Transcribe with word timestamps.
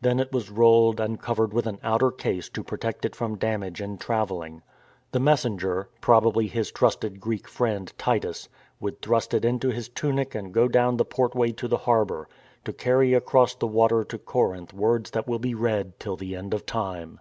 Then 0.00 0.18
it 0.20 0.32
was 0.32 0.48
rolled 0.48 1.00
and 1.00 1.20
covered 1.20 1.52
with 1.52 1.66
an 1.66 1.78
outer 1.84 2.10
case 2.10 2.48
to 2.48 2.64
protect 2.64 3.04
it 3.04 3.14
from 3.14 3.36
damage 3.36 3.82
in 3.82 3.98
travelling. 3.98 4.62
The 5.12 5.20
messenger— 5.20 5.90
possibly 6.00 6.46
his 6.46 6.70
trusted 6.72 7.20
Greek 7.20 7.46
friend 7.46 7.92
Titus— 7.98 8.48
would 8.80 9.02
thrust 9.02 9.34
it 9.34 9.44
into 9.44 9.68
his 9.68 9.90
tunic 9.90 10.34
and 10.34 10.54
go 10.54 10.66
down 10.66 10.96
the 10.96 11.04
portway 11.04 11.52
to 11.58 11.68
the 11.68 11.76
harbour, 11.84 12.26
to 12.64 12.72
carry 12.72 13.12
across 13.12 13.54
the 13.54 13.66
water 13.66 14.02
to 14.02 14.16
Corinth 14.16 14.72
words 14.72 15.10
that 15.10 15.28
will 15.28 15.38
be 15.38 15.54
read 15.54 16.00
till 16.00 16.16
the 16.16 16.36
end 16.36 16.54
of 16.54 16.64
time. 16.64 17.20